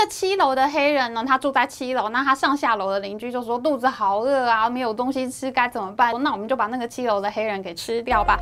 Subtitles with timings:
[0.00, 6.10] 个七楼的黑人呢，他住在七楼，那他上下楼的邻居就说肚子好饿啊，没有东西吃该怎么办？
[6.22, 8.38] 那我们就把那个七楼的黑人给吃掉吧。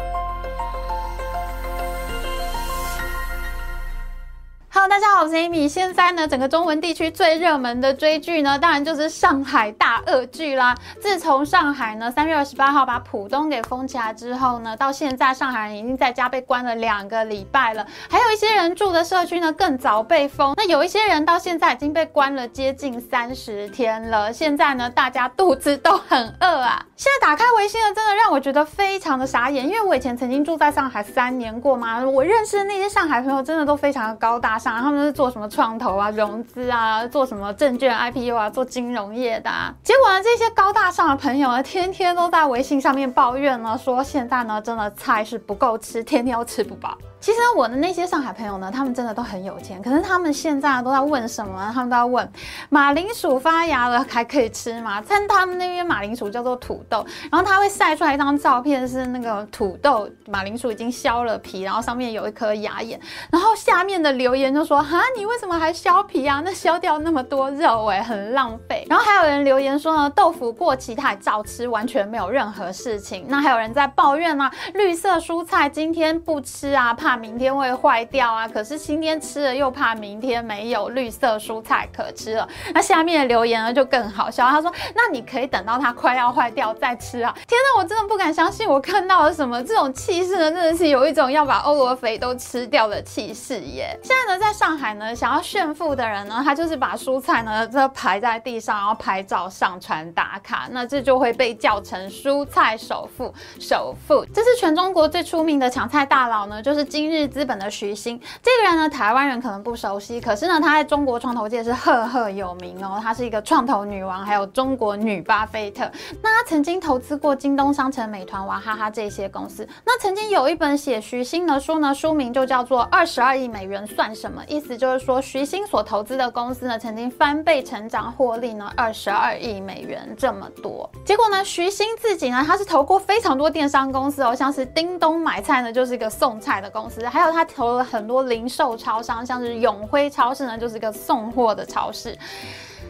[4.80, 5.68] Hello，大家好，我是 Amy。
[5.68, 10.72] 现在呢，整个中文地区最热门的追剧呢，当然就是上海大恶剧啦。
[11.00, 17.84] 自从上海呢三月二十八号把浦东给封起来之后呢，到现在上海人已经在家被关了两个礼拜了。
[18.08, 24.32] 还有一些人住的社区呢更早被封，那有一些人到现在已经被关了接近三十天了。
[24.32, 26.80] 现在呢，大家肚子都很饿啊。
[26.94, 34.67] 现在打开微信呢，真的让我觉得非常的傻眼，因为我以前曾经住在上海三年过嘛，我认识的那些上海朋友真的都非常的高大上。
[34.76, 39.74] 他们是做什么创投啊、融资啊，做什么证券 IPO 啊，做金融业的啊。
[39.82, 46.96] 结果呢，这些高大上的朋友呢，天天都在微信上面抱怨呢，说现在呢，真的菜是不够吃，天天都吃不饱。
[47.20, 51.70] 其实我的那些上海朋友呢，他们真的都很有钱，可是他们现在都在问什么？
[51.74, 52.32] 他们都在问
[52.70, 55.02] 马铃薯发芽了还可以吃吗？
[55.06, 62.98] 但他们那边马铃薯叫做土豆，然后他会晒出来一张照片，是那个土豆马铃薯已经削了皮，然后上面有一颗芽眼，
[63.30, 66.40] 然后下面的留言就说：哈，你为什么还削皮啊？
[66.44, 68.86] 那削掉那么多肉，哎，很浪费。
[68.88, 73.26] 然后还有人留言说呢，豆腐过期他也照吃，完全没有任何事情。
[73.28, 78.46] 那还有人在抱怨啊，绿色蔬菜今天不吃啊，怕怕明天会坏掉啊！
[78.46, 82.46] 可是今天吃了又怕明天没有绿色蔬菜可吃了。
[82.74, 90.52] 那下面的留言呢就更好笑，他说：“那你可以等到它快要坏掉再吃啊！”天哪，我真的不敢相信我看到了什么这种气势呢？
[90.52, 93.98] 真的是有一种要把欧罗肥都吃掉的气势耶！
[94.02, 103.32] 现在呢，在上海呢，想要炫富的人呢，他就是把蔬菜呢这排在地上，然后拍照上传打卡，那这就会被叫成蔬菜首富。
[103.58, 107.28] 首富，这是全中国最出名的抢菜大佬呢，就是今日。
[107.28, 112.98] 资本的徐新这个人呢，台湾人可能不熟悉，可是呢，他在中国创投界是赫赫有名哦。
[113.00, 115.88] 他是一个创投女王，还有中国女巴菲特。
[116.22, 119.68] 那他曾经投资过京东商城、美团、娃哈哈这些公司。
[119.84, 130.90] 那曾经有一本写徐新的书呢，书名就叫做《二十二亿美元算什么》，意思就是说徐新所投资的公司呢，曾经翻倍成长，获利呢二十二亿美元这么多。
[131.04, 137.28] 结果呢，徐新自己呢，他是投过非常多电商公司哦，像是叮咚买菜呢，就是一个送菜的公，还有。
[137.32, 142.18] 他投了很多零售超商，像是永辉超市呢，就是一个送货的超市。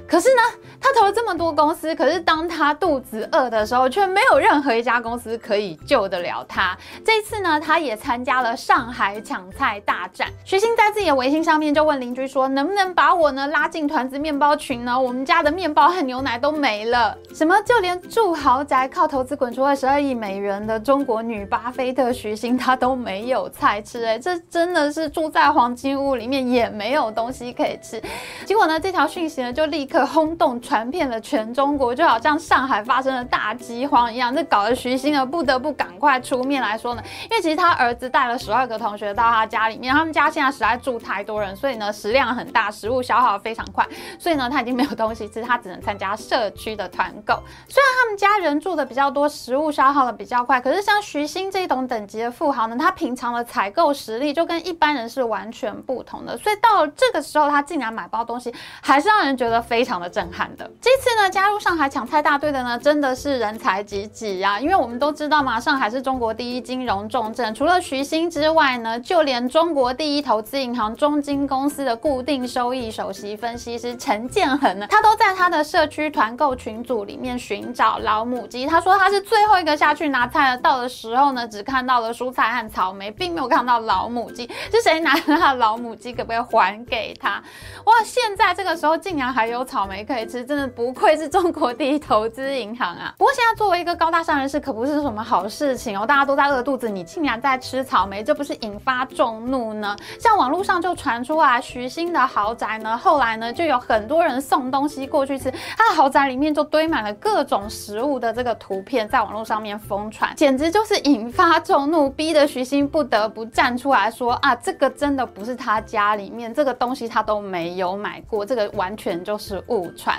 [0.08, 0.42] 可是呢，
[0.80, 6.76] 他投了这么多公司，可是当他肚子饿的时候，却没有任何一家公司可以救得了他。
[7.04, 10.26] 这次呢，他也参加了上海抢菜大战。
[10.46, 14.98] 徐星在自己的微信上面就问邻居说：“能不能把我呢拉进团子面包群呢？
[14.98, 17.14] 我们家的面包和牛奶都没了。
[17.34, 17.54] 什么？
[17.66, 24.02] 就连住豪宅、靠投资滚出二十二亿美元的中国女巴菲特徐星，她都没有菜吃。
[24.06, 28.02] 哎，这真的是住在黄金屋里面也没有东西可以吃。
[28.46, 29.97] 结果呢，这条讯息呢就立刻。
[30.06, 43.86] 轰动传遍了全中国，就好像上海发生了大饥荒一样，这搞得徐新呢不得不赶快出面来说呢，因为其实他儿子带了十二个同学到他家里面，他们家现在实在住太多人，所以呢食量很大，食物消耗非常快，
[44.18, 47.34] 所以呢他已经没有东西吃，他只能参加社区的团购。
[47.68, 59.88] 虽然他们家人住的比较多，食物消耗的比较快，可是像徐星这种等级的富豪呢，他平常的采购实力就跟一般人是完全不同的，所以到了这个时候，他竟然买包东西，还是让人觉得非常。
[59.88, 60.70] 非常的震撼的。
[60.82, 64.60] 这次呢，加入上海抢菜大队的呢，真的是人才济济啊！
[64.60, 78.66] 因为我们都知道嘛，上海是中国第一金融重镇，除了徐新之外呢，就连中国第一投资银行中金公司的固定收益首席分析师陈建恒呢，他都在他的社区团购群组里面寻找老母鸡。
[78.66, 84.46] 他说他是最后一个下去拿菜的，到的时候呢，只看到了蔬菜和草莓，并没有看到老母鸡。
[84.70, 87.42] 是谁拿了他的老母鸡，可不可以还给他？
[87.84, 89.77] 哇，现在这个时候竟然还有草。
[89.78, 93.14] 草莓可以吃，真的不愧是中国第一投资银行啊！
[93.16, 96.04] 不过现在作为一个高大上人士，可不是什么好事情哦。
[96.04, 99.94] 大家都在饿肚子，你竟然在吃草莓，这不是引发众怒呢？
[100.18, 119.57] 像网络上就传出来徐新的豪宅呢，后来呢就有很多人送东西过去吃，他的豪宅里面就堆满了各种食物的这个图片，在网络上面疯传，简直就是引发众怒，逼得徐新不得不站出来说啊，这个真的不是他家里面这个东西，他都没有买过，这个完全就是。
[119.66, 120.18] 误传。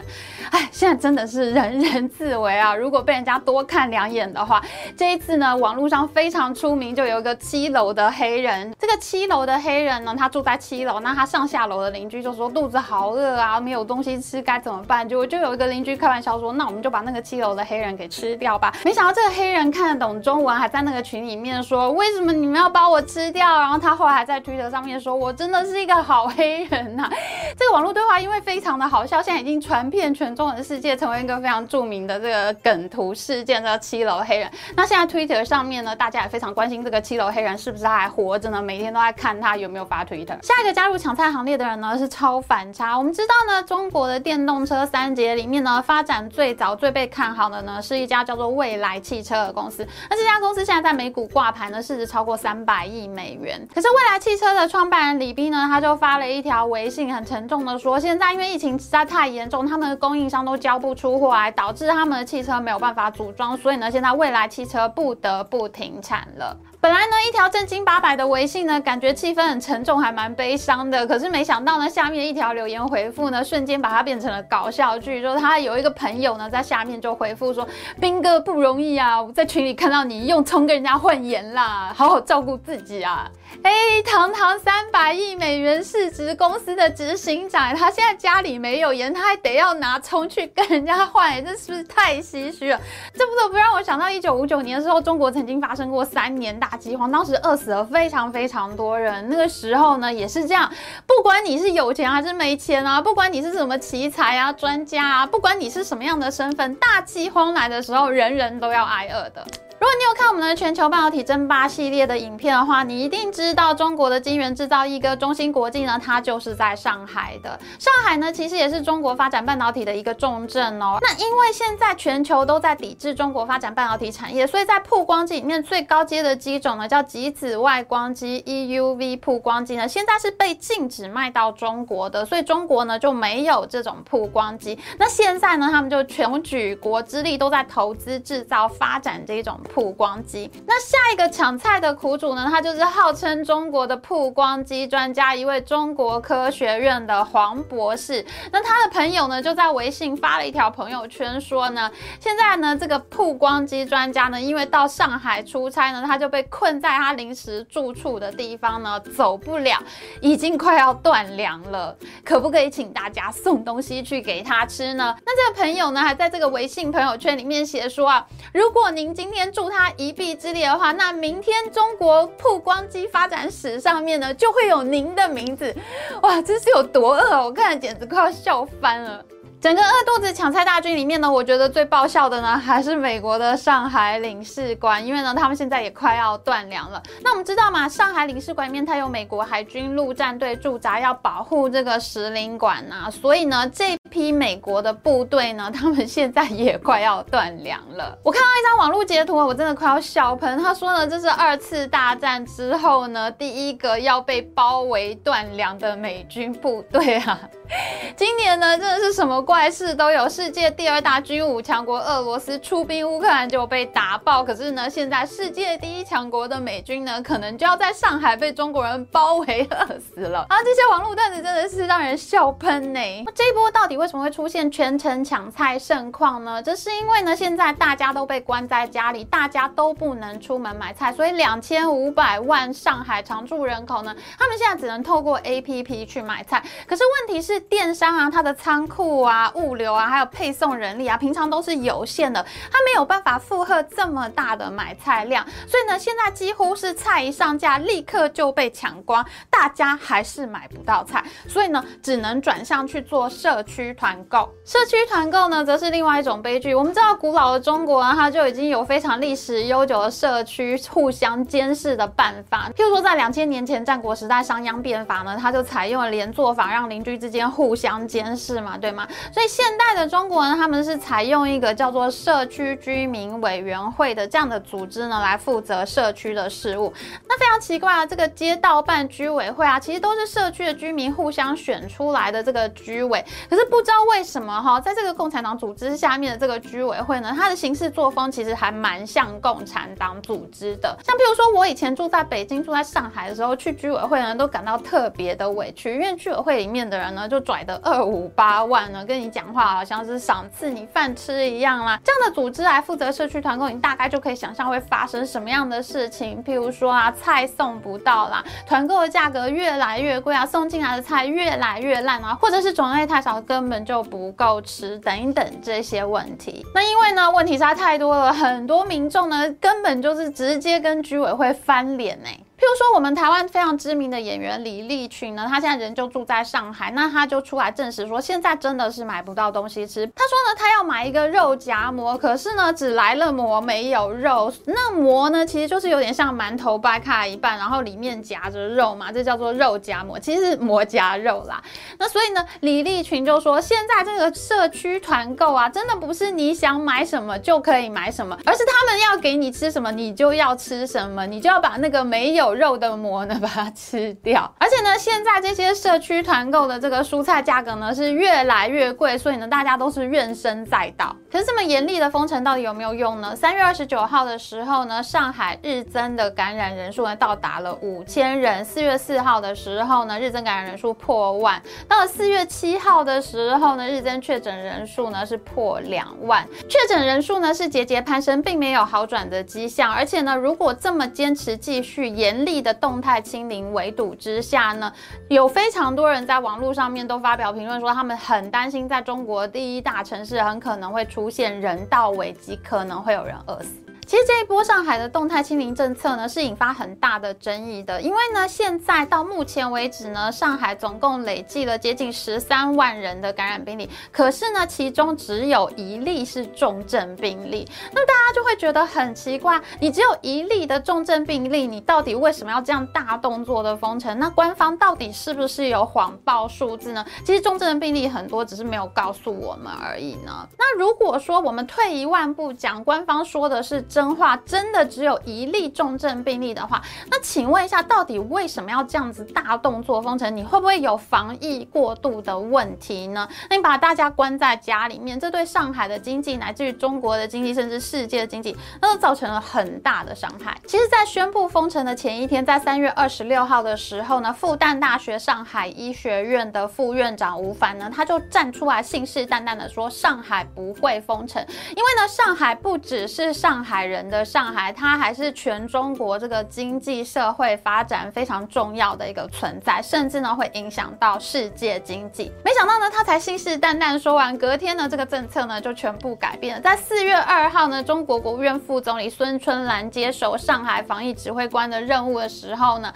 [0.52, 2.74] 哎，现在真的是人人自危啊！
[2.78, 4.62] 如果被人家多看两眼的话，
[4.98, 8.74] 这一次呢，网络上非常出名，就有一个七楼的黑人。
[8.80, 15.08] 这个七楼的黑人呢，他住在七楼，那他上下楼的邻居就说肚子好饿啊，没有东西吃该怎么办？
[15.08, 18.74] 结果就有一个邻居开玩笑说，那我们就把那个七楼的黑人给吃掉吧。
[18.84, 23.60] 没想到这个黑人看得懂中文，还在那个群里面说，为什么你们要把我吃掉？
[23.60, 27.10] 然后他后来还在推特上面说，我真的是一个好黑人呐、
[27.58, 33.62] 这个网络对话因为非常的好笑，现在已经传遍全中文世界，成为一个非常著名的这个梗图事件。
[33.62, 38.60] 这个七楼黑人，那现在 Twitter 上面呢，大家也非常关心这个七楼黑人是不是还活着呢？
[38.60, 40.42] 每天都在看他有没有发 Twitter。
[40.42, 42.98] 下一个加入抢菜行列的人呢是超反差。
[42.98, 49.86] 我们知道呢，中国的电动车三杰里面呢，发展最早、最被看好的呢是一家叫做蔚来汽车的公司。
[50.10, 53.60] 那这家公司现在在美股挂牌呢，市值超过三百亿美元。
[53.76, 66.56] 可是蔚来汽车的创办人李斌呢，他就发了一条微信，很沉重的说，现在因为疫情实在太太严重，他们的供应商都交不出货来，导致他们的汽车没有办法组装，所以呢，现在蔚来汽车不得不停产了。
[66.80, 71.06] 本来呢，一条正经八百的微信呢，感觉气氛很沉重，还蛮悲伤的。
[71.06, 75.22] 可是没想到呢，下面一条留言回复呢，瞬间把它变成了搞笑剧。
[75.22, 77.68] 就是他有一个朋友呢，在下面就回复说
[78.00, 83.30] ：“斌哥不容易啊，我在群里看到你用葱跟人家换盐啦，好好照顾自己啊。”
[83.62, 92.80] 哎，堂堂三百亿美元市值公司的执行长，他现在家里没有盐，他还得要拿葱去跟人家换，这是不是太唏嘘了？
[93.14, 99.28] 这不得不让我想到一九五九年的时候，中国曾经发生过三年大饥荒，当时饿死了非常非常多人。
[99.30, 100.72] 那个时候呢，也是这样，
[101.06, 109.46] 不管你是有钱还是没钱啊，不管你是什么奇才啊、专家啊，不管你是什么样的身份，大饥荒来的时候，人人都要挨饿的。
[109.80, 117.58] 如果你有看我们的全球半导体争霸系列的影片的话，你一定知道中国的晶圆制造一哥中芯国际呢，它就是在上海的。
[117.80, 120.98] 上海呢，其实也是中国发展半导体的一个重镇哦。
[121.00, 134.78] 那因为现在全球都在抵制中国发展半导体产业，所以在曝光机里面最高阶的机种呢，叫极紫外光机 （EUV） 曝光机呢，现在是被禁止卖到中国的，所以中国呢就没有这种曝光机。
[134.98, 139.58] 那现在呢，他们就全举国之力都在投资制造发展这种。
[139.74, 142.48] 曝光机，那下一个抢菜的苦主呢？
[142.50, 148.26] 他就是号称中国的曝光机专家，一位中国科学院的黄博士。
[148.52, 151.90] 那他的朋友呢，就在微信发了一条朋友圈，说呢，
[152.20, 159.78] 现在呢，这个曝光机专家呢，因为到上海出差呢，他就被困在他临时住处的地方呢，走不了，
[160.20, 161.96] 已经快要断粮了。
[162.26, 165.16] 可不可以请大家送东西去给他吃呢？
[165.26, 169.52] 那这个朋友呢，还在这个微信朋友圈里面写说啊，如果您今天。
[169.60, 175.76] 助他一臂之力的话，那明天中国曝光机发展史上面呢，就会有您的名字。
[176.22, 177.44] 哇，这是有多饿？
[177.44, 179.22] 我看了简直快要笑翻了。
[179.60, 187.04] 整个饿肚子抢菜大军里面呢，我觉得最爆笑的呢，还是美国的上海领事馆，因为呢，他们现在也快要断粮了。
[187.22, 198.18] 那我们知道嘛，上海领事馆里面它有美国海军陆战队驻扎，要保护这个使领馆呐，所以呢，这批美国的部队呢，他们现在也快要断粮了。
[198.24, 200.58] 我看到一张网络截图啊，我真的快要笑喷。
[200.58, 207.40] 他说呢，这是二次大战之后呢，第一个要被包围断粮的美军部队啊。
[208.18, 210.28] 今年呢，真的是什么怪事都有。
[210.28, 220.46] 世界第二大军武强国俄罗斯出兵乌克兰就被打爆，可是呢，现在世界第一强国的美军呢，可能就要在上海被中国人包围饿死了。
[220.50, 223.00] 啊，这些网络段子真的是让人笑喷呢。
[223.36, 226.64] 这一波到底为什么会出现全城抢菜盛况呢？
[226.64, 236.64] 这是因为呢，现在大家都被关在家里，大家都不能出门买菜，所以两千五百万上海常住人口呢，他们现在只能透过 APP 去买菜。
[236.88, 237.60] 可是问题是。
[237.70, 254.50] 电商啊，它的仓库啊、物流啊，还有配送人力啊，平常都是有限的，它没有办法负荷这么大的买菜量，所以呢，现在几乎是菜一上架，立刻就被抢光，大家还是买不到菜，所以呢，只能转向去做社区团购。
[254.64, 256.74] 社区团购呢，则是另外一种悲剧。
[256.74, 267.50] 我们知道，古老的中国啊，它就已经有非常历史悠久的社区互相监视的办法，譬如说，在两千年前战国时代商鞅变法呢，它就采用了连坐法，让邻居之间。
[267.50, 269.08] 互相监视嘛，对吗？
[269.34, 276.94] 所以现代的中国人，他们是采用一个叫做社区居民委员会的这样的组织呢，来负责社区的事务。
[277.28, 283.26] 那非常奇怪啊，这个街道办居委会啊，其实都是社区的居民互相选出来的这个居委。
[283.50, 291.00] 可是不不知道为什么哈，在这个共产党组织下面的这个居委会呢，它的行事作风其实还蛮像共产党组织的。
[291.02, 301.98] 像譬如说，我以前住在北京、住在上海的时候，去居委会呢，都感到特别的委屈，因为居委会里面的人呢，就拽的二五八万呢，跟你讲话好像是赏赐你饭吃一样啦。
[302.04, 306.44] 这样的组织来负责社区团购，你大概就可以想象会发生什么样的事情。
[306.44, 316.66] 譬如说啊，菜送不到啦，团购的价格越来越贵啊，送进来的菜越来越烂啊，或者是种类太少，根本就不够吃，等一等这些问题。
[316.74, 322.30] 那因为呢，问题差太多了，很多民众呢，根本就是直接跟居委会翻脸呢。
[322.60, 330.06] 譬如说，我们台湾非常知名的演员李立群呢，他现在人就住在上海，那他就出来证实说，现在真的是买不到东西吃。
[330.08, 334.52] 他说呢，他要买一个肉夹馍，可是呢，只来了馍，没有肉。
[334.66, 341.64] 那馍呢，其实就是有点像馒头掰开一半，然后里面夹着肉嘛，这叫做肉夹馍，其实是馍夹肉啦。
[341.98, 352.49] 那所以呢，李立群就说，现在这个社区团购啊，真的不是你想买什么就可以买什么，而是他们要给你吃什么，你就要吃什么，你就要把那个没有。
[352.54, 354.54] 肉的膜呢，把它吃掉。
[354.60, 361.16] 而且呢，现在这些社区团购的这个蔬菜价格呢是越来越贵，所以呢，大家都是怨声载道。
[361.32, 363.36] 可是这么严厉的封城到底有没有用呢？
[363.36, 368.66] 三月二十九号的时候呢，上海日增的感染人数呢到达了五千人。
[368.66, 371.62] 四月四号的时候呢，日增感染人数破万。
[371.88, 376.48] 到了四月七号的时候呢，日增确诊人数呢是破两万。
[376.68, 379.94] 确诊人数呢是节节攀升，并没有好转的迹象。
[379.94, 384.92] 而且呢，如果这么坚持继续严厉的动态清零围堵之下呢，
[385.28, 393.89] 有非常多人在网络上面都发表评论说，他们很担心在中国第一大城市很可能会出出现人道危机，可能会有人饿死。
[394.10, 398.02] 其实这一波上海的动态清零政策呢，是引发很大的争议的。
[398.02, 407.70] 因为呢，现在到目前为止呢，上海总共累计了接近十三万人的感染病例，可是呢，其中只有一例是重症病例。
[407.94, 414.18] 那大家就会觉得很奇怪，你只有一例的重症病例，你到底为什么要这样大动作的封城？
[414.18, 417.06] 那官方到底是不是有谎报数字呢？
[417.24, 420.50] 其实重症病例很多，只是没有告诉我们而已呢。
[420.58, 423.99] 那如果说我们退一万步讲，官方说的是真。
[424.00, 430.34] 真话真的只有一例重症病例的话，那请问一下，到底为什么要这样子大动作封城？
[430.34, 433.28] 你会不会有防疫过度的问题呢？
[433.50, 440.58] 那你把大家关在家里面，这对上海的经济，乃至于中国的经济，甚至世界经济，那都造成了很大的伤害。
[440.66, 453.89] 其实，在宣布封城的前一天，在三月二十六号的时候呢，复旦大学上海医学院的副院长吴凡呢，他就站出来信誓旦旦的说，上海不会封城，因为呢，上海不只是上海。
[453.90, 462.32] 人的上海，它还是全中国这个经济社会发展非常重要的一个存在，甚至呢会影响到世界经济。
[462.46, 466.62] 没想到呢，他才信誓旦旦说完，隔天呢这个政策呢就全部改变了。
[466.62, 472.94] 在四月二号呢，中国国务院副总理孙春兰接手上海防疫指挥官的任务的时候呢，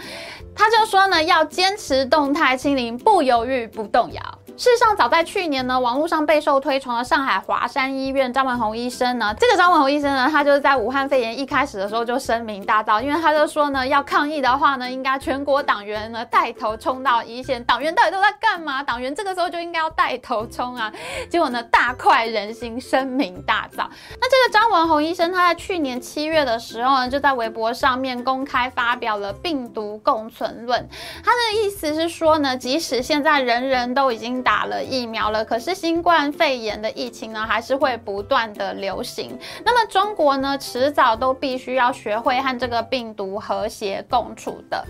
[0.55, 4.21] 他就说呢要坚持动态清零，不犹豫，不动摇。
[4.55, 17.63] 事实上，早在去年呢，网络上备受推崇的上海华山医院张文宏医生呢，这个张文宏医生呢，他就是在武汉肺炎一开始的时候就声名大噪，因为他就说呢，要抗疫的话呢，应该全国党员呢带头冲到一线。
[17.63, 18.83] 党员到底都在干嘛？
[18.83, 20.91] 党员这个时候就应该要带头冲啊！
[21.29, 23.87] 结果呢，大快人心，声名大噪。
[24.19, 30.85] 那这个张文宏医生，他在去年七月的时候呢，就在微博上面公开发表了病毒共存论。
[31.23, 39.39] 他的意思是说呢，即使现在人人都已经打了疫苗了，可是新冠肺炎的疫情呢，还是会不断的流行。
[39.63, 44.83] 那么中国呢，迟早都必须要学会和这个病毒和谐共处的。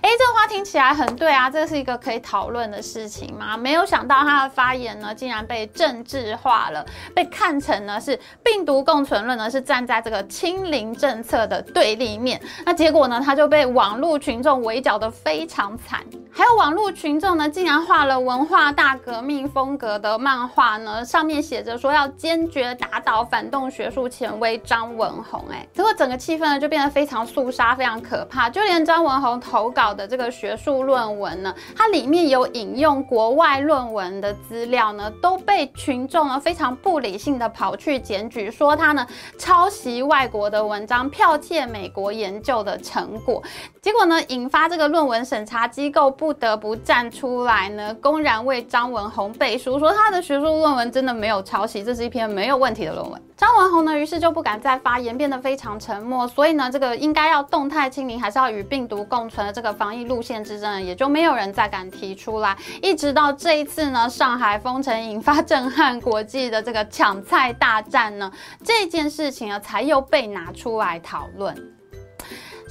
[0.00, 3.56] 诶，这个话听起来很对啊，这是一个可以讨论的事情吗？
[3.56, 12.40] 没有想到他的发言呢，竟然被政治化了，被看成呢是病毒共存论呢是站在这个清零政策的对立面。
[12.64, 16.00] 那结果呢，他就被网络群众围剿得非常惨。
[16.36, 25.44] 还有网络群众呢，竟然画了文化大革命风格的漫画呢，上面写着说要坚决打倒反动学术权威张文宏。
[25.48, 28.50] 哎，结果整个气氛呢就变得非常肃杀，非常可怕。
[28.50, 39.06] 就连张文宏投稿的这个学术论文呢，它里面有引用国外论文的资料呢，都被群众呢非常不理性的跑去检举，说他呢
[39.38, 43.40] 抄袭外国的文章，剽窃美国研究的成果。
[43.80, 46.10] 结果呢，引发这个论文审查机构。
[46.24, 53.22] 不得不站出来呢，公然为张文宏背书，说他的学术论文真的没有抄袭，这是一篇没有问题的论文。
[53.36, 56.26] 张文宏呢，于是就不敢再发言，变得非常沉默。
[56.26, 62.56] 所以呢，这个应该要动态清零，还是要与病毒共存的这个防疫路线之争，也就没有人再敢提出来。
[62.80, 68.32] 一直到这一次呢，上海封城引发震撼国际的这个抢菜大战呢，
[68.64, 71.54] 这件事情啊，才又被拿出来讨论。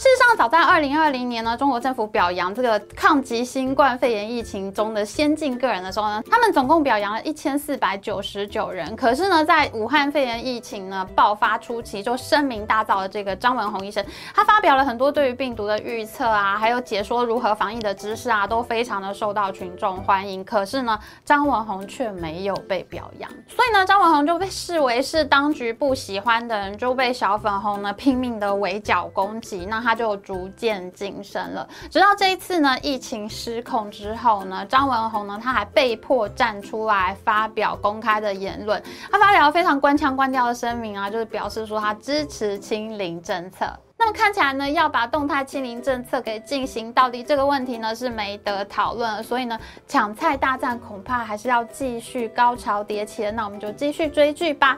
[0.04, 8.94] 事实上，早在二零二零年呢，中国政府表扬这个抗击新冠肺炎疫情中的先进个人的时候呢，他们总共表扬了一千四百九十九人。
[8.98, 14.06] 可是呢，在武汉肺炎疫情呢爆发初期，就声名大噪的这个张文宏医生，
[14.36, 20.44] 他发表了很多对于病毒的预测啊，还有解说如何防疫的知识啊，都非常的受到群众欢迎。
[20.44, 29.66] 可是呢，张文宏却没有被表扬，所以呢，张文宏就被视为是当局不喜欢的人，就被小粉红呢拼命的围剿攻击。
[29.70, 38.82] 那他就逐渐晋升了，直到这一次呢，疫情失控之后呢，张文宏呢，他还被迫站出来发表公开的言论，
[39.12, 43.66] 他发表了非常官腔官调的声明啊，就是表示说他支持清零政策。
[44.04, 49.58] 那么看起来呢，要把动态清零政策给进行到底，这个问题呢是没得讨论，所以呢，
[49.88, 53.32] 抢菜大战恐怕还是要继续高潮迭起的。
[53.32, 54.78] 那我们就继续追剧吧。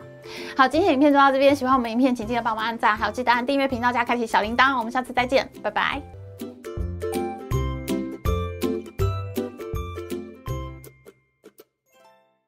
[0.55, 1.55] 好，今天影片就到这边。
[1.55, 4.77] 喜欢我们影片，请记得帮忙按赞，还有记得按订阅频道加开启小铃铛。
[4.77, 6.14] 我们下次再见，拜拜。